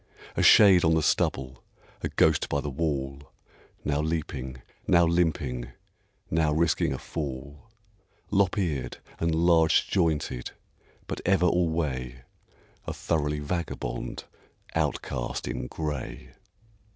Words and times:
A 0.35 0.41
shade 0.41 0.83
on 0.83 0.95
the 0.95 1.03
stubble, 1.03 1.63
a 2.01 2.09
ghost 2.09 2.49
by 2.49 2.59
the 2.59 2.71
wall, 2.71 3.21
Now 3.85 4.01
leaping, 4.01 4.63
now 4.87 5.05
limping, 5.05 5.73
now 6.31 6.51
risking 6.53 6.91
a 6.91 6.97
fall, 6.97 7.69
Lop 8.31 8.57
eared 8.57 8.97
and 9.19 9.35
large 9.35 9.87
jointed, 9.91 10.49
but 11.05 11.21
ever 11.23 11.45
alway 11.45 12.23
A 12.87 12.93
thoroughly 12.93 13.41
vagabond 13.41 14.23
outcast 14.73 15.47
in 15.47 15.67
gray. 15.67 16.33